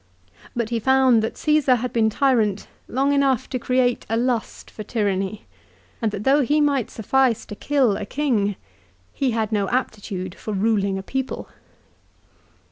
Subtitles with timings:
[0.55, 4.81] But he found that Csesar had been tyrant long enough to create a lust for
[4.81, 5.45] tyranny;
[6.01, 8.55] and that though he might suffice to kill a king,
[9.13, 11.49] he had no aptitude for ruling a people.